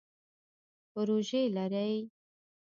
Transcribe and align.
پروژی 0.93 1.43
لرئ؟ 1.55 1.95